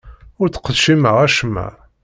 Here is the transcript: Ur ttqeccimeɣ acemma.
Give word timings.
Ur 0.41 0.47
ttqeccimeɣ 0.49 1.15
acemma. 1.25 1.67